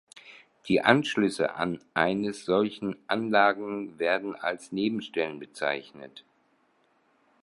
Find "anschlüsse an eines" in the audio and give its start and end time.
0.81-2.43